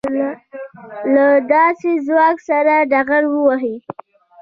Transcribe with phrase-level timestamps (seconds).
[1.13, 3.75] له داسې ځواک سره ډغرې ووهي.